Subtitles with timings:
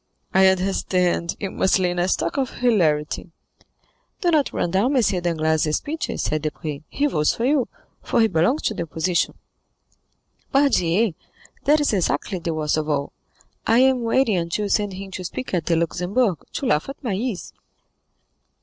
[0.33, 3.29] "I understand; you must lay in a stock of hilarity."
[4.21, 5.01] "Do not run down M.
[5.21, 7.67] Danglars' speeches," said Debray; "he votes for you,
[8.01, 9.35] for he belongs to the opposition."
[10.51, 11.13] "Pardieu,
[11.65, 13.13] that is exactly the worst of all.
[13.67, 17.03] I am waiting until you send him to speak at the Luxembourg, to laugh at
[17.03, 17.53] my ease."